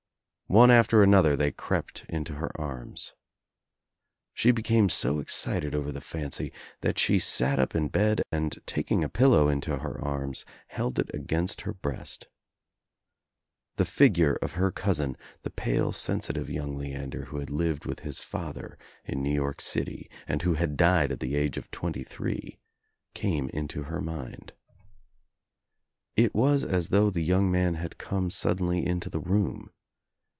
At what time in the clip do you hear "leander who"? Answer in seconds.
16.75-17.37